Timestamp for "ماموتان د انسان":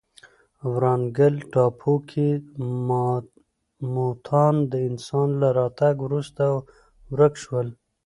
2.87-5.29